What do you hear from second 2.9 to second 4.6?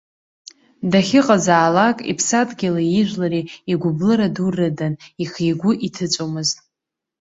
ижәлари игәбылра ду